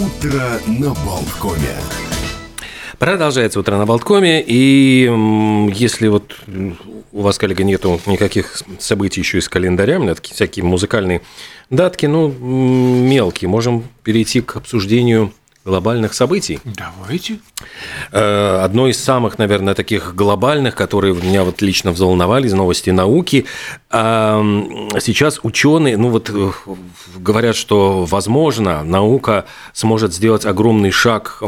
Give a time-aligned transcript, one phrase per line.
[0.00, 1.76] Утро на Болткоме.
[2.98, 5.02] Продолжается утро на Болткоме, и
[5.74, 6.36] если вот
[7.12, 11.20] у вас, коллега, нету никаких событий еще из календаря, у меня такие всякие музыкальные
[11.68, 15.34] датки, ну, мелкие, можем перейти к обсуждению
[15.64, 16.58] глобальных событий.
[16.64, 17.38] Давайте.
[18.12, 23.46] Э, одно из самых, наверное, таких глобальных, которые меня вот лично взволновали из новости науки.
[23.90, 26.50] Сейчас ученые, ну вот э,
[27.16, 31.42] говорят, что возможно наука сможет сделать огромный шаг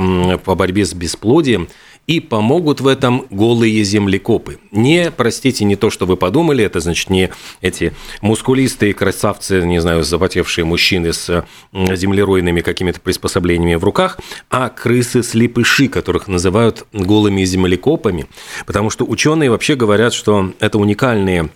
[0.44, 1.68] по борьбе с бесплодием
[2.12, 4.58] и помогут в этом голые землекопы.
[4.70, 7.30] Не, простите, не то, что вы подумали, это значит не
[7.62, 14.18] эти мускулистые красавцы, не знаю, запотевшие мужчины с землеройными какими-то приспособлениями в руках,
[14.50, 18.26] а крысы-слепыши, которых называют голыми землекопами,
[18.66, 21.48] потому что ученые вообще говорят, что это уникальные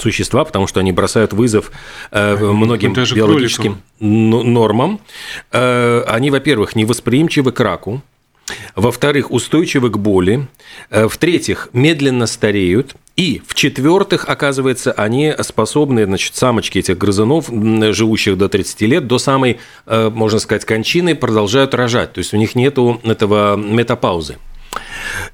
[0.00, 1.70] существа, потому что они бросают вызов
[2.10, 4.52] э, многим биологическим кроликам.
[4.52, 5.00] нормам.
[5.52, 8.02] Э, они, во-первых, невосприимчивы к раку,
[8.74, 10.46] во-вторых, устойчивы к боли,
[10.90, 18.48] э, в-третьих, медленно стареют, и в-четвертых, оказывается, они способны, значит, самочки этих грызунов, живущих до
[18.48, 22.12] 30 лет, до самой, э, можно сказать, кончины продолжают рожать.
[22.12, 24.38] То есть у них нет этого метапаузы.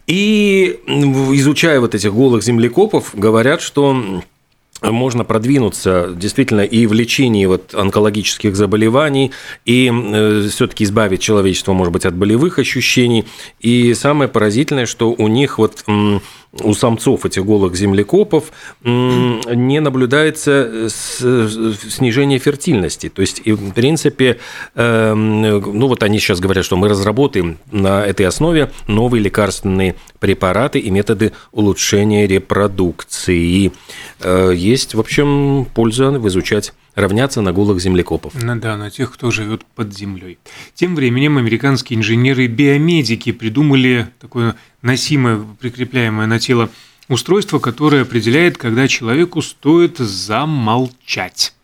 [0.06, 4.22] И изучая вот этих голых землекопов, говорят, что
[4.82, 9.32] можно продвинуться действительно и в лечении вот онкологических заболеваний,
[9.64, 13.26] и э, все-таки избавить человечество, может быть, от болевых ощущений.
[13.60, 15.84] И самое поразительное, что у них вот
[16.52, 23.08] у самцов этих голых землекопов не наблюдается снижение фертильности.
[23.08, 24.38] То есть, в принципе,
[24.74, 30.80] эм, ну вот они сейчас говорят, что мы разработаем на этой основе новые лекарственные препараты
[30.80, 33.72] и методы улучшения репродукции.
[34.20, 38.34] Э, есть, в общем, польза в изучать равняться на голых землекопов.
[38.34, 40.38] Ну да, на тех, кто живет под землей.
[40.74, 46.70] Тем временем американские инженеры-биомедики придумали такое носимое, прикрепляемое на тело
[47.08, 51.54] устройство, которое определяет, когда человеку стоит замолчать.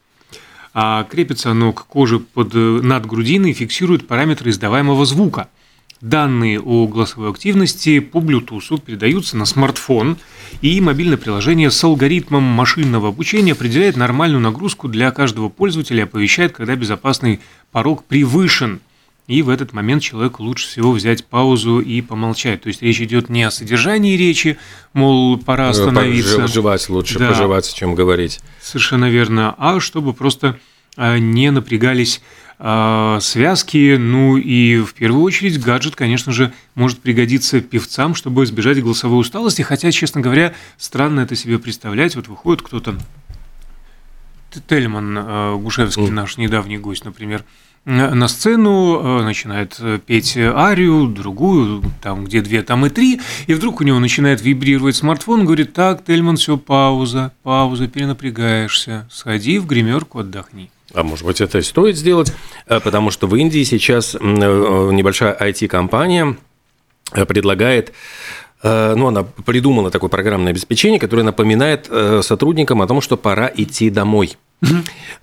[0.74, 5.48] А крепится оно к коже под, над грудиной и фиксирует параметры издаваемого звука–
[6.06, 10.18] Данные о голосовой активности по Bluetooth передаются на смартфон,
[10.62, 16.52] и мобильное приложение с алгоритмом машинного обучения определяет нормальную нагрузку для каждого пользователя и оповещает,
[16.52, 17.40] когда безопасный
[17.72, 18.78] порог превышен.
[19.26, 22.62] И в этот момент человеку лучше всего взять паузу и помолчать.
[22.62, 24.58] То есть речь идет не о содержании речи,
[24.92, 26.46] мол, пора остановиться.
[26.46, 28.38] Жевать лучше да, пожевать, чем говорить.
[28.62, 29.56] Совершенно верно.
[29.58, 30.56] А чтобы просто
[30.96, 32.22] а, не напрягались
[32.58, 39.20] связки, ну и в первую очередь гаджет, конечно же, может пригодиться певцам, чтобы избежать голосовой
[39.20, 42.96] усталости, хотя, честно говоря, странно это себе представлять, вот выходит кто-то,
[44.68, 47.44] Тельман а, Гушевский, наш недавний гость, например,
[47.84, 53.80] на сцену, а, начинает петь арию, другую, там где две, там и три, и вдруг
[53.80, 60.20] у него начинает вибрировать смартфон, говорит, так, Тельман, все, пауза, пауза, перенапрягаешься, сходи в гримерку,
[60.20, 60.70] отдохни.
[60.96, 62.32] А может быть, это и стоит сделать,
[62.66, 66.36] э, потому что в Индии сейчас э, небольшая IT-компания
[67.12, 67.92] э, предлагает
[68.62, 71.88] ну, она придумала такое программное обеспечение, которое напоминает
[72.22, 74.36] сотрудникам о том, что пора идти домой.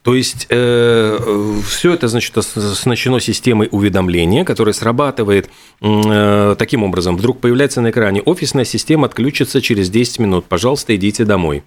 [0.04, 5.50] То есть э, все это значит оснащено системой уведомления, которая срабатывает
[5.82, 7.18] э, таким образом.
[7.18, 10.46] Вдруг появляется на экране офисная система отключится через 10 минут.
[10.46, 11.64] Пожалуйста, идите домой.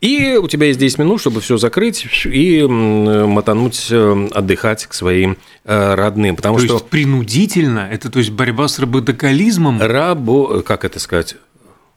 [0.00, 5.38] И у тебя есть 10 минут, чтобы все закрыть и мотануть э, отдыхать к своим
[5.64, 6.36] э, родным.
[6.36, 6.74] Потому то что...
[6.74, 7.88] есть принудительно?
[7.90, 9.80] Это то есть борьба с работокализмом?
[9.80, 10.62] Рабо...
[10.62, 11.36] Как это сказать?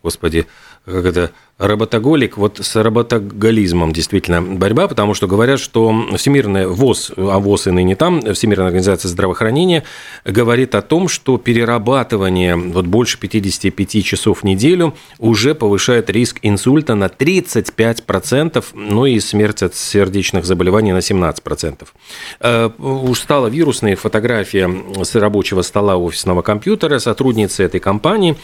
[0.04, 0.48] Господи,
[0.88, 7.40] как это, работоголик, вот с работоголизмом действительно борьба, потому что говорят, что Всемирная ВОЗ, а
[7.40, 9.84] ВОЗ и ныне там, Всемирная организация здравоохранения,
[10.24, 16.94] говорит о том, что перерабатывание вот больше 55 часов в неделю уже повышает риск инсульта
[16.94, 21.88] на 35%, ну и смерть от сердечных заболеваний на 17%.
[22.40, 24.70] Э, уж стала вирусная фотография
[25.04, 28.36] с рабочего стола офисного компьютера сотрудницы этой компании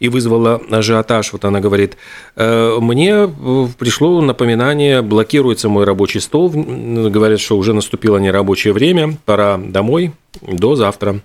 [0.00, 1.34] и вызвала ажиотаж.
[1.34, 1.91] Вот она говорит,
[2.36, 9.16] «Э, мне э, пришло напоминание, блокируется мой рабочий стол, говорят, что уже наступило нерабочее время,
[9.24, 11.20] пора домой, до завтра.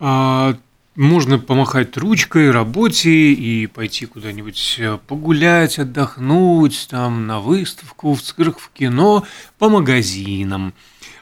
[0.00, 0.56] А,
[0.96, 8.58] можно помахать ручкой работе и пойти куда-нибудь э, погулять, отдохнуть, там, на выставку, в цирк,
[8.58, 9.24] в кино,
[9.58, 10.74] по магазинам.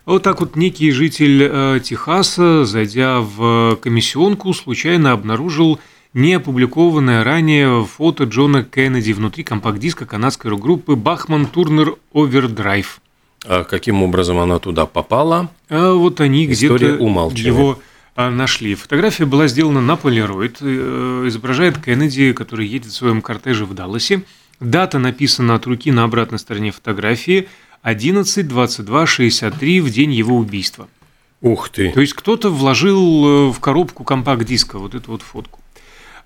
[0.04, 5.78] Вот так вот некий житель Техаса, зайдя в комиссионку, случайно обнаружил
[6.14, 13.00] не опубликованное ранее фото Джона Кеннеди внутри компакт-диска канадской рок-группы Бахман Турнер Овердрайв.
[13.44, 15.50] А каким образом она туда попала?
[15.68, 17.78] А вот они где-то его
[18.14, 18.74] а, нашли.
[18.74, 24.22] Фотография была сделана на полироид, э, изображает Кеннеди, который едет в своем кортеже в Далласе.
[24.60, 27.48] Дата написана от руки на обратной стороне фотографии
[27.82, 30.88] 11 22 63 в день его убийства.
[31.40, 31.90] Ух ты!
[31.90, 35.61] То есть кто-то вложил э, в коробку компакт-диска вот эту вот фотку.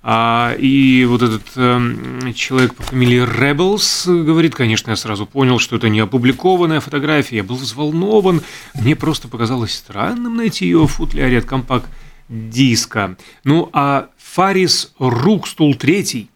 [0.09, 5.75] А, и вот этот э, человек по фамилии Rebels говорит, конечно, я сразу понял, что
[5.75, 8.41] это не опубликованная фотография, я был взволнован,
[8.75, 13.17] мне просто показалось странным найти ее в футляре от компакт-диска.
[13.43, 16.29] Ну, а Фарис Рукстул III,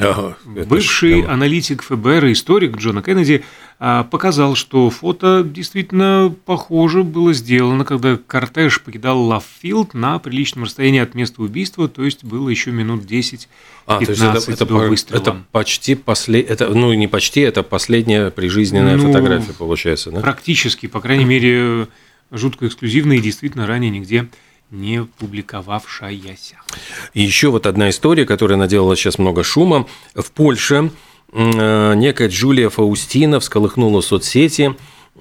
[0.00, 3.44] ага, бывший ж, аналитик ФБР и историк Джона Кеннеди,
[3.78, 11.00] а, показал, что фото действительно похоже было сделано, когда кортеж покидал Лавфилд на приличном расстоянии
[11.00, 13.48] от места убийства, то есть было еще минут 10
[13.86, 15.20] а, то есть это, это, выстрела.
[15.20, 20.20] это почти после, это, ну не почти, это последняя прижизненная ну, фотография получается, да?
[20.20, 21.88] Практически, по крайней мере,
[22.30, 24.28] жутко эксклюзивная и действительно ранее нигде
[24.70, 26.56] не публиковавшаяся.
[27.14, 29.86] И еще вот одна история, которая наделала сейчас много шума.
[30.14, 30.90] В Польше
[31.32, 34.74] Э, некая Джулия Фаустина всколыхнула соцсети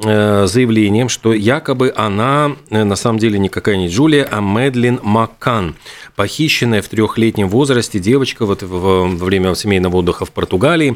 [0.04, 5.76] э, заявлением, что якобы она э, на самом деле никакая не Джулия, а Мэдлин Маккан,
[6.16, 10.96] похищенная в трехлетнем возрасте девочка вот во время семейного отдыха в Португалии.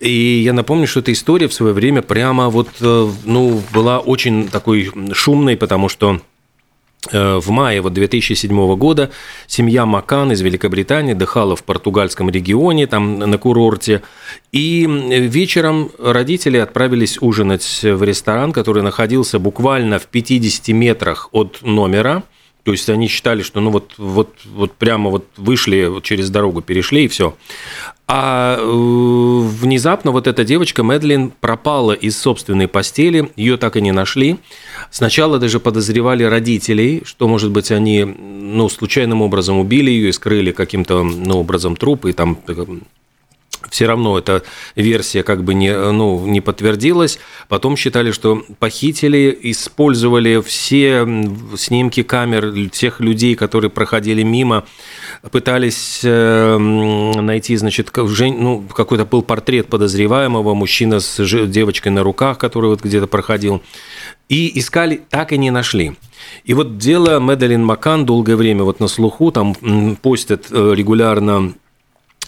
[0.00, 4.90] И я напомню, что эта история в свое время прямо вот, ну, была очень такой
[5.12, 6.20] шумной, потому что
[7.10, 9.10] в мае вот 2007 года
[9.46, 14.02] семья Макан из Великобритании отдыхала в португальском регионе, там на курорте,
[14.52, 22.22] и вечером родители отправились ужинать в ресторан, который находился буквально в 50 метрах от номера,
[22.64, 27.04] то есть они считали, что ну вот, вот, вот прямо вот вышли через дорогу, перешли
[27.04, 27.36] и все.
[28.08, 33.92] А э, внезапно вот эта девочка Мэдлин пропала из собственной постели, ее так и не
[33.92, 34.38] нашли.
[34.90, 40.52] Сначала даже подозревали родителей, что, может быть, они ну, случайным образом убили ее и скрыли
[40.52, 42.38] каким-то ну, образом труп, и там
[43.70, 44.42] все равно эта
[44.76, 47.18] версия как бы не, ну, не подтвердилась.
[47.48, 51.06] Потом считали, что похитили, использовали все
[51.56, 54.64] снимки камер всех людей, которые проходили мимо,
[55.30, 62.70] пытались э, найти, значит, ну, какой-то был портрет подозреваемого, мужчина с девочкой на руках, который
[62.70, 63.62] вот где-то проходил.
[64.28, 65.94] И искали, так и не нашли.
[66.44, 69.54] И вот дело Медалин Макан долгое время вот на слуху, там
[69.96, 71.54] постят э, регулярно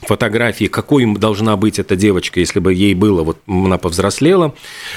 [0.07, 4.55] фотографии, какой должна быть эта девочка, если бы ей было, вот она повзрослела,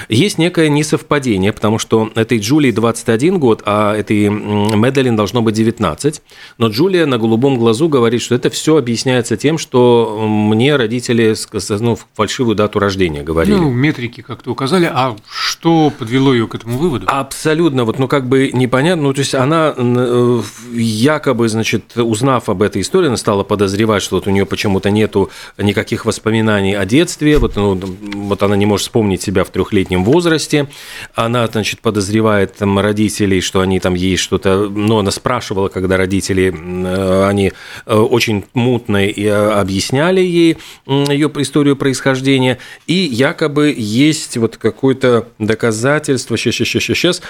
[0.10, 6.22] есть некое несовпадение, потому что этой Джулии 21 год, а этой Медалин должно быть 19.
[6.58, 11.36] Но Джулия на голубом глазу говорит, что это все объясняется тем, что мне родители
[11.80, 13.56] ну, фальшивую дату рождения говорили.
[13.56, 17.06] Ну, метрики как-то указали, а что подвело ее к этому выводу?
[17.10, 20.42] Абсолютно, вот, ну, как бы непонятно, ну, то есть она э,
[20.74, 25.30] якобы, значит, узнав об этой истории, она стала подозревать, что вот у нее почему-то нету
[25.58, 30.68] никаких воспоминаний о детстве, вот, ну, вот она не может вспомнить себя в трехлетнем возрасте,
[31.16, 36.54] она, значит, подозревает там родителей, что они там ей что-то, ну, она спрашивала, когда родители,
[36.54, 37.52] э, они
[37.86, 42.58] э, очень мутно и э, объясняли ей ее историю происхождения,
[42.88, 47.22] и якобы есть вот какое-то доказательство, сейчас, сейчас, сейчас, сейчас,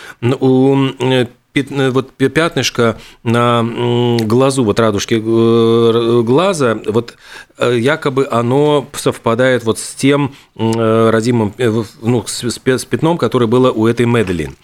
[1.70, 3.64] вот пятнышко на
[4.22, 7.16] глазу, вот радужке э, глаза, вот
[7.58, 11.54] э, якобы оно совпадает вот с тем родимым,
[12.02, 14.56] ну, с пятном, которое было у этой Медлин.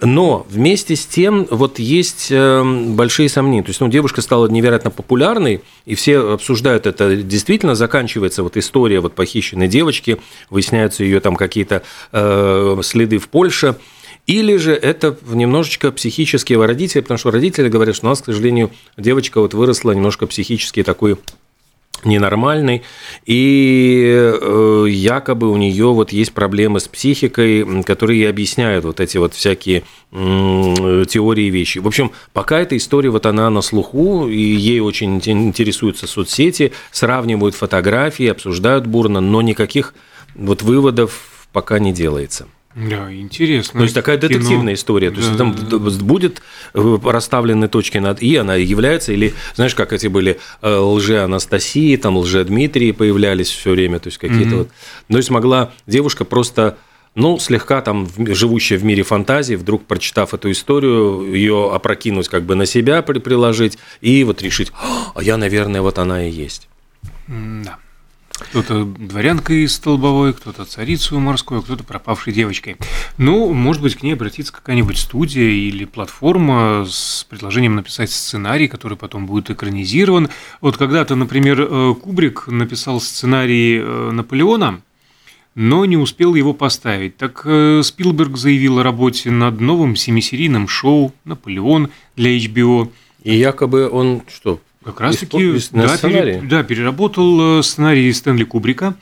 [0.00, 3.62] Но вместе с тем вот есть большие сомнения.
[3.62, 7.16] То есть, ну, девушка стала невероятно популярной, и все обсуждают это.
[7.16, 10.18] Действительно заканчивается вот история вот похищенной девочки,
[10.48, 11.82] выясняются ее там какие-то
[12.12, 13.76] следы в Польше–
[14.26, 18.70] или же это немножечко психические родители, потому что родители говорят, что у нас, к сожалению,
[18.96, 21.16] девочка вот выросла немножко психически такой
[22.04, 22.82] ненормальный,
[23.26, 29.34] и э, якобы у нее вот есть проблемы с психикой, которые объясняют вот эти вот
[29.34, 31.78] всякие теории и вещи.
[31.78, 37.54] В общем, пока эта история вот она на слуху, и ей очень интересуются соцсети, сравнивают
[37.54, 39.94] фотографии, обсуждают бурно, но никаких
[40.34, 42.48] вот выводов пока не делается.
[42.74, 43.80] Да, интересно.
[43.80, 44.28] То есть такая кино.
[44.28, 45.10] детективная история.
[45.10, 45.78] То да, есть там да.
[45.78, 46.42] будет
[46.74, 52.16] э, расставлены точки над «и», она является, или, знаешь, как эти были э, лже-Анастасии, там
[52.16, 54.58] лже-Дмитрии появлялись все время, то есть какие-то mm-hmm.
[54.58, 54.68] вот.
[55.08, 56.78] То есть могла девушка просто
[57.14, 62.54] ну, слегка там живущая в мире фантазии, вдруг прочитав эту историю, ее опрокинуть как бы
[62.54, 64.72] на себя приложить и вот решить,
[65.14, 66.68] а я, наверное, вот она и есть.
[67.28, 67.78] Да.
[68.38, 72.76] Кто-то дворянкой столбовой, кто-то царицей морской, кто-то пропавшей девочкой.
[73.18, 78.96] Ну, может быть, к ней обратится какая-нибудь студия или платформа с предложением написать сценарий, который
[78.96, 80.28] потом будет экранизирован.
[80.60, 84.80] Вот когда-то, например, э, Кубрик написал сценарий э, Наполеона,
[85.54, 87.16] но не успел его поставить.
[87.16, 92.90] Так э, Спилберг заявил о работе над новым семисерийным шоу «Наполеон» для HBO.
[93.22, 98.94] И якобы он что, как раз таки да, пере, да, переработал э, сценарий Стэнли Кубрика,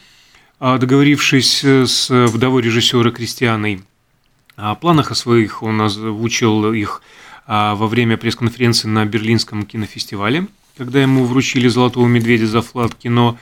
[0.58, 3.82] а, договорившись э, с вдовой режиссера Кристианой.
[4.56, 7.02] О планах о своих он озвучил их
[7.46, 10.46] а, во время пресс-конференции на Берлинском кинофестивале–
[10.80, 13.36] когда ему вручили «Золотого медведя» за вклад кино.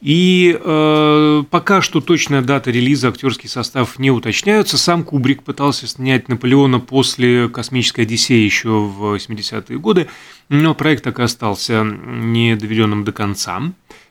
[0.00, 4.78] И э, пока что точная дата релиза, актерский состав не уточняются.
[4.78, 10.06] Сам Кубрик пытался снять «Наполеона» после «Космической Одиссеи» еще в 80-е годы,
[10.48, 13.60] но проект так и остался не доведенным до конца.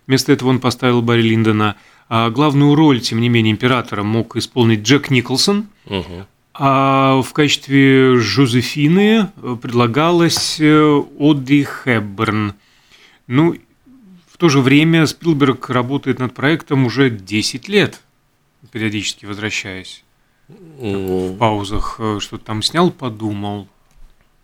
[0.06, 1.78] Вместо этого он поставил Барри Линдона.
[2.10, 5.68] А главную роль, тем не менее, императора мог исполнить Джек Николсон.
[5.86, 6.28] Угу.
[6.56, 9.30] А в качестве Жозефины
[9.62, 12.56] предлагалась э, Одри Хэбберн.
[13.28, 13.56] Ну,
[14.28, 18.02] в то же время Спилберг работает над проектом уже 10 лет,
[18.72, 20.04] периодически возвращаясь.
[20.48, 23.68] В паузах э, что-то там снял, подумал,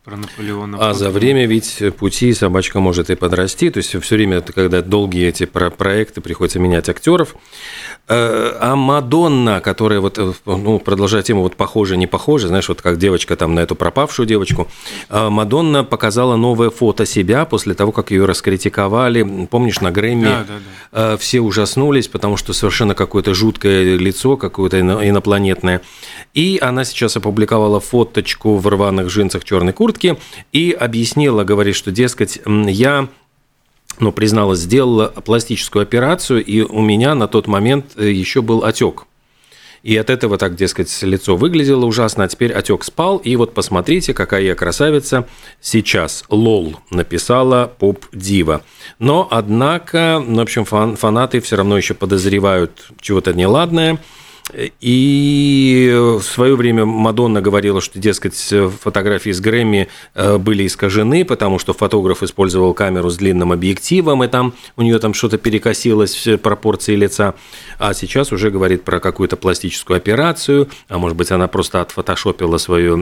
[0.04, 0.78] про Наполеона.
[0.80, 5.28] А за время ведь пути собачка может и подрасти, то есть все время, когда долгие
[5.28, 7.36] эти проекты, приходится менять актеров.
[8.08, 12.82] Э, а Мадонна, которая вот, э, ну, продолжая тему, вот похоже, не похоже, знаешь, вот
[12.82, 14.68] как девочка там на эту пропавшую девочку,
[15.10, 19.48] э, Мадонна показала новое фото себя после того, как ее раскритиковали.
[19.52, 21.18] Помнишь, на Грэмми да, да, да.
[21.18, 25.82] все ужаснулись, потому что совершенно какое-то жуткое лицо, какое-то инопланетное.
[26.34, 29.99] И она сейчас опубликовала фоточку в рваных джинсах черной куртки
[30.52, 33.10] и объяснила, говорит, что, дескать, я
[34.00, 39.06] ну, призналась, сделала пластическую операцию, и у меня на тот момент э, еще был отек.
[39.82, 43.18] И от этого, так, дескать, лицо выглядело ужасно, а теперь отек спал.
[43.18, 45.26] И вот посмотрите, какая я красавица
[45.62, 46.26] сейчас.
[46.30, 48.62] Лол написала поп-дива.
[49.00, 54.00] Но, однако, в общем, фан фанаты все равно еще подозревают чего-то неладное.
[54.54, 58.36] И в свое время Мадонна говорила, что, дескать,
[58.82, 64.28] фотографии с Грэмми э, были искажены, потому что фотограф использовал камеру с длинным объективом, и
[64.28, 67.36] там у нее там что-то перекосилось в пропорции лица.
[67.78, 72.96] А сейчас уже говорит про какую-то пластическую операцию, а может быть, она просто отфотошопила свое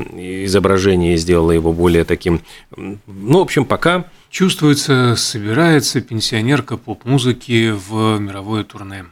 [0.45, 2.41] изображение и сделала его более таким...
[2.75, 9.05] Ну, в общем, пока Чувствуется, собирается пенсионерка поп-музыки в мировое турне.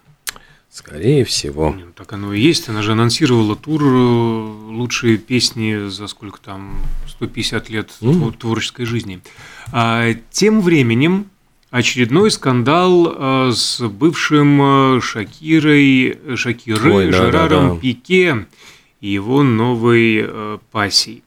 [0.75, 1.73] Скорее всего.
[1.73, 2.67] Нет, так оно и есть.
[2.67, 6.75] Она же анонсировала тур э, «Лучшие песни» за сколько там,
[7.07, 8.37] 150 лет mm.
[8.37, 9.21] творческой жизни.
[9.71, 11.29] А тем временем
[11.69, 17.79] очередной скандал э, с бывшим э, Шакирой, Шакирой Ой, да, Жераром да, да.
[17.79, 18.45] Пике
[18.99, 21.23] и его новой пассией.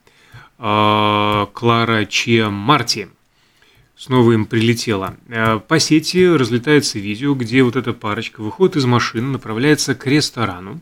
[0.59, 3.09] Клара Чиа Марти–
[3.99, 5.17] снова им прилетело.
[5.29, 10.81] Э, по сети разлетается видео, где вот эта парочка выходит из машины, направляется к ресторану.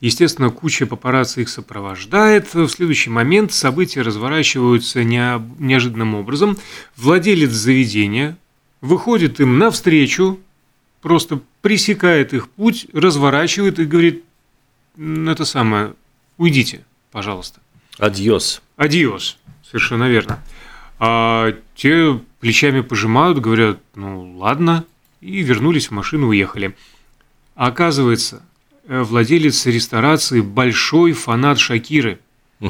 [0.00, 2.52] Естественно, куча папарацци их сопровождает.
[2.54, 6.58] В следующий момент события разворачиваются неожиданным образом.
[6.96, 8.36] Владелец заведения
[8.80, 10.40] выходит им навстречу,
[11.00, 14.24] просто пресекает их путь, разворачивает и говорит,
[14.98, 15.94] это самое,
[16.36, 17.60] уйдите, пожалуйста.
[17.98, 18.60] Адьос.
[18.76, 20.42] Адьос, совершенно верно.
[20.98, 24.84] А те плечами пожимают, говорят, ну ладно,
[25.20, 26.74] и вернулись в машину, уехали.
[27.54, 28.42] А оказывается,
[28.88, 32.18] э, владелец ресторации большой фанат Шакиры.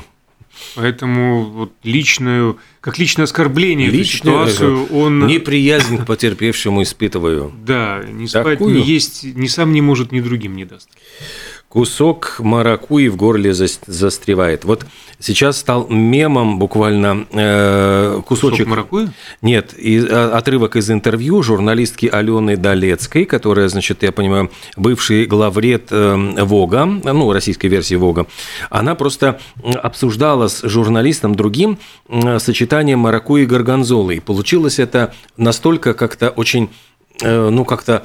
[0.76, 5.26] Поэтому вот личную, как личное оскорбление Личную, ситуацию он...
[5.26, 7.50] Неприязнь к потерпевшему испытываю.
[7.64, 8.74] Да, не спать, Такую?
[8.74, 10.90] не есть, ни сам не может, ни другим не даст
[11.72, 14.66] кусок маракуи в горле застревает.
[14.66, 14.84] Вот
[15.18, 18.66] сейчас стал мемом буквально э, кусочек...
[18.66, 19.08] Кусок маракуи?
[19.40, 25.86] Нет, и, а, отрывок из интервью журналистки Алены Долецкой, которая, значит, я понимаю, бывший главред
[25.92, 28.26] э, Вога, ну, российской версии Вога,
[28.68, 34.16] она просто обсуждала с журналистом другим э, сочетание маракуи и горгонзолы.
[34.16, 36.68] И получилось это настолько как-то очень,
[37.22, 38.04] э, ну, как-то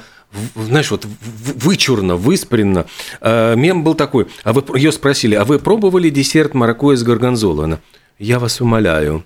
[0.54, 2.86] знаешь, вот вычурно, выспренно.
[3.20, 7.64] А, мем был такой, а вы ее спросили, а вы пробовали десерт маракуйя с горгонзолой?
[7.64, 7.80] Она,
[8.18, 9.24] я вас умоляю,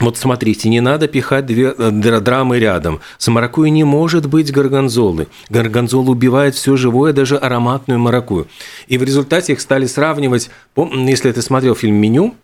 [0.00, 3.00] вот смотрите, не надо пихать две э, драмы рядом.
[3.18, 5.26] С маракуйей не может быть горгонзолы.
[5.48, 8.46] Горгонзола убивает все живое, даже ароматную маракую.
[8.86, 12.34] И в результате их стали сравнивать, если ты смотрел фильм «Меню»,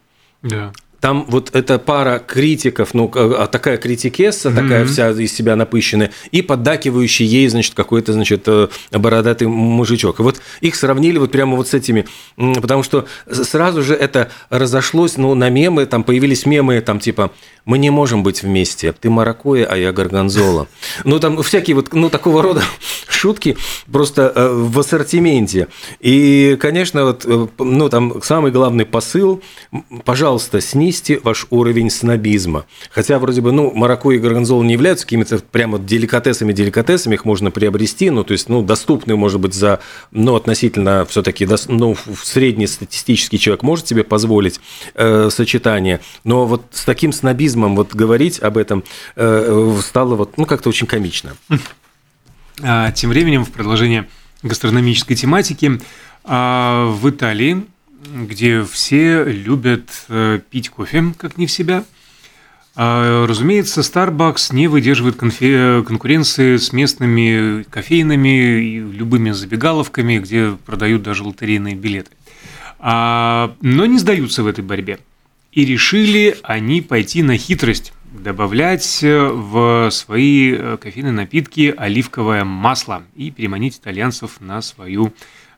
[0.43, 0.73] да
[1.05, 4.55] там вот эта пара критиков, ну, а такая критикесса, mm-hmm.
[4.55, 10.21] такая вся из себя напыщенная, и поддакивающий ей, значит, какой-то, значит, э, бородатый мужичок.
[10.21, 12.07] И вот их сравнили вот прямо вот с этими,
[12.39, 17.33] потому что сразу же это разошлось, ну, на мемы, там появились мемы, там, типа,
[17.67, 20.69] мы не можем быть вместе, ты маракуя, а я горгонзола.
[21.05, 22.63] Ну, там всякие вот, ну, такого рода
[23.09, 23.57] шутки
[23.91, 25.69] просто э, в ассортименте.
[26.01, 29.43] И, конечно, вот, э, ну, там самый главный посыл,
[30.05, 30.61] пожалуйста,
[30.95, 32.67] снизьте ваш уровень снобизма.
[32.91, 38.11] Хотя, вроде бы, ну, маракуя и горгонзола не являются какими-то прямо деликатесами-деликатесами, их можно приобрести,
[38.11, 39.81] ну, то есть, ну, доступные, может быть, за,
[40.13, 44.61] ну, относительно все таки ну, среднестатистический человек может себе позволить
[44.95, 48.85] э, сочетание, но вот с таким снобизмом вот говорить об этом
[49.17, 51.33] э, стало вот, ну, как-то очень комично.
[52.63, 54.09] А, тем временем, в продолжение
[54.45, 55.81] гастрономической тематики,
[56.23, 57.67] а, в Италии,
[58.13, 61.85] где все любят э, пить кофе, как не в себя,
[62.77, 71.23] а, разумеется, Starbucks не выдерживает конкуренции с местными кофейными и любыми забегаловками, где продают даже
[71.23, 72.11] лотерейные билеты.
[72.81, 74.99] Но не сдаются в этой борьбе.
[75.53, 83.03] И решили они пойти на хитрость добавлять э, в свои э, кофейные напитки оливковое масло
[83.17, 85.13] и переманить итальянцев на свою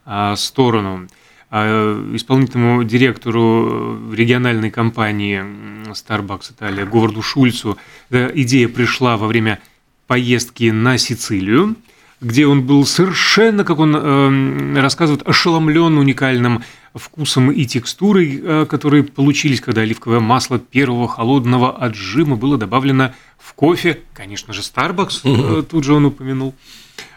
[0.05, 1.09] а, сторону.
[1.49, 5.45] А, исполнительному директору региональной компании
[5.93, 7.79] Starbucks Италия Говарду Шульцу
[8.11, 9.61] идея пришла во время
[10.09, 11.77] поездки на Сицилию,
[12.21, 16.63] где он был совершенно, как он э, рассказывает, ошеломлен уникальным
[16.95, 23.53] вкусом и текстурой, э, которые получились, когда оливковое масло первого холодного отжима было добавлено в
[23.55, 24.01] кофе.
[24.15, 26.55] Конечно же, Starbucks, э, тут же он упомянул.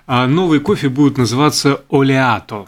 [0.06, 2.68] А новый кофе будет называться Олеато.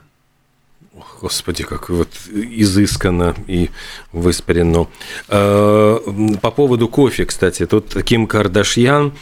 [1.22, 3.70] Господи, как вот изысканно и
[4.12, 4.88] выспарено.
[5.28, 6.00] Э,
[6.42, 9.14] по поводу кофе, кстати, тут Ким Кардашьян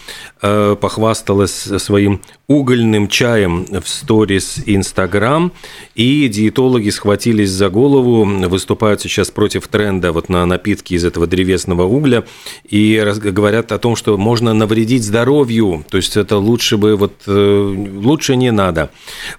[0.42, 5.54] похвасталась своим угольным чаем в сторис Инстаграм,
[5.94, 11.84] и диетологи схватились за голову, выступают сейчас против тренда вот на напитки из этого древесного
[11.84, 12.24] угля,
[12.68, 17.88] и говорят о том, что можно навредить здоровью, то есть это лучше бы, вот э,
[17.96, 18.90] лучше не надо,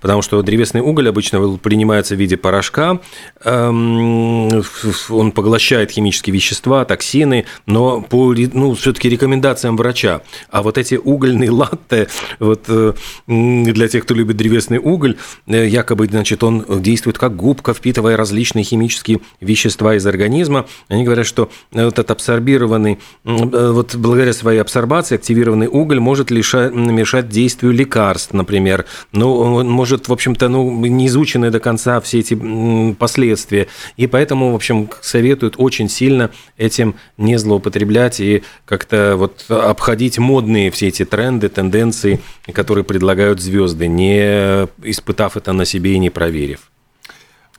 [0.01, 3.01] потому что древесный уголь обычно принимается в виде порошка,
[3.42, 4.62] эм,
[5.09, 11.51] он поглощает химические вещества, токсины, но по ну, все-таки рекомендациям врача, а вот эти угольные
[11.51, 12.07] латте,
[12.38, 12.92] вот э,
[13.27, 18.65] для тех, кто любит древесный уголь, э, якобы, значит, он действует как губка, впитывая различные
[18.65, 20.67] химические вещества из организма.
[20.89, 26.75] Они говорят, что вот этот абсорбированный, э, вот благодаря своей абсорбации активированный уголь может лишать,
[26.75, 28.87] мешать действию лекарств, например.
[29.13, 33.69] Ну, он может, в общем-то, ну, не изучены до конца все эти последствия.
[33.97, 40.71] И поэтому, в общем, советуют очень сильно этим не злоупотреблять и как-то вот обходить модные
[40.71, 42.21] все эти тренды, тенденции,
[42.53, 46.72] которые предлагают звезды, не испытав это на себе и не проверив.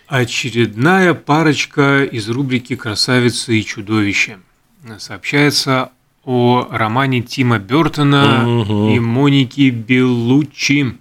[0.07, 4.39] Очередная парочка из рубрики «Красавица и чудовище».
[4.97, 5.91] Сообщается
[6.25, 8.89] о романе Тима Бертона угу.
[8.89, 10.97] и Моники Беллуччи.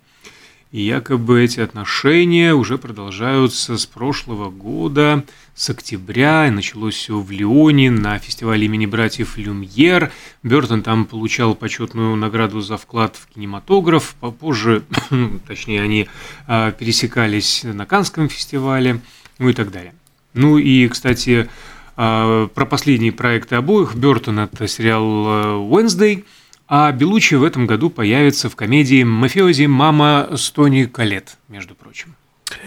[0.72, 5.24] И якобы эти отношения уже продолжаются с прошлого года,
[5.56, 6.46] с октября.
[6.46, 10.12] И началось все в Лионе на фестивале имени братьев Люмьер.
[10.44, 14.14] Бертон там получал почетную награду за вклад в кинематограф.
[14.20, 14.84] Попозже,
[15.48, 16.08] точнее, они
[16.46, 19.00] а, пересекались на Канском фестивале,
[19.40, 19.92] ну и так далее.
[20.34, 21.50] Ну и, кстати,
[21.96, 23.96] а, про последние проекты обоих.
[23.96, 26.24] Бертон– это сериал а, «Wednesday»,
[26.72, 29.66] а Белучи в этом году появится в комедии «Мафиози.
[29.66, 32.14] Мама с Тони Калет», между прочим.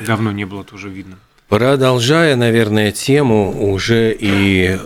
[0.06, 1.18] Давно не было тоже видно.
[1.48, 4.78] Продолжая, наверное, тему уже и э,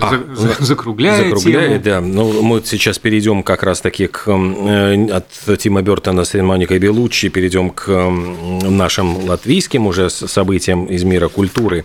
[0.00, 0.24] а,
[0.58, 1.82] закругляя, закругляя тему.
[1.84, 2.00] да.
[2.00, 7.70] Ну, мы сейчас перейдем как раз-таки к э, от Тима Бертона с Моникой Белуччи перейдем
[7.70, 8.10] к э,
[8.68, 11.84] нашим латвийским уже событиям из мира культуры.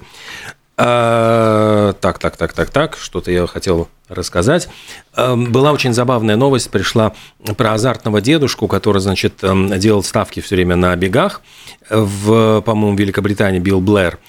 [0.80, 4.70] А, так, так, так, так, так, что-то я хотел рассказать.
[5.16, 7.13] Эм, была очень забавная новость, пришла
[7.58, 11.42] про азартного дедушку, который, значит, эм, делал ставки все время на бегах
[11.90, 14.20] в, по-моему, Великобритании, Билл Блэр.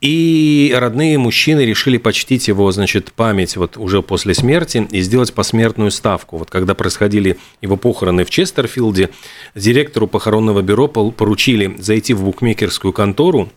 [0.00, 5.92] И родные мужчины решили почтить его, значит, память вот уже после смерти и сделать посмертную
[5.92, 6.38] ставку.
[6.38, 9.10] Вот когда происходили его похороны в Честерфилде,
[9.54, 13.50] директору похоронного бюро поручили зайти в букмекерскую контору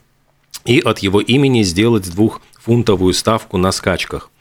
[0.64, 4.32] и от его имени сделать двухфунтовую ставку на скачках.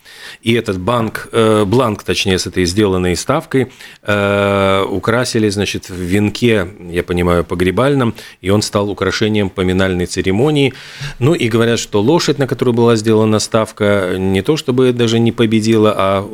[0.43, 3.73] и этот банк, э, бланк, точнее, с этой сделанной ставкой
[4.03, 10.73] э, украсили, значит, в венке, я понимаю, погребальном, и он стал украшением поминальной церемонии.
[11.19, 15.33] Ну и говорят, что лошадь, на которую была сделана ставка, не то чтобы даже не
[15.33, 16.29] победила, а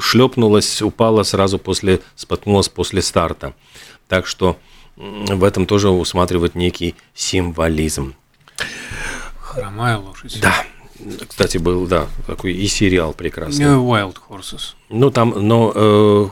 [0.00, 3.54] шлепнулась, упала сразу после, споткнулась после старта.
[4.08, 4.56] Так что
[4.96, 8.14] в этом тоже усматривать некий символизм.
[9.54, 10.38] Хромая лошадь.
[10.40, 10.64] Да.
[11.28, 13.64] Кстати, был, да, такой и сериал прекрасный.
[13.64, 14.74] Wild Horses.
[14.90, 15.72] Ну, там, но...
[15.74, 16.26] Э,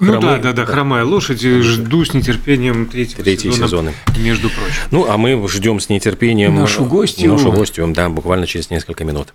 [0.00, 1.40] ну да, да, да, хромая лошадь.
[1.40, 4.82] Жду с нетерпением третьего Третьи сезона, сезона, между прочим.
[4.90, 7.32] Ну, а мы ждем с нетерпением нашу гостью.
[7.32, 9.32] Нашу гостью, да, буквально через несколько минут.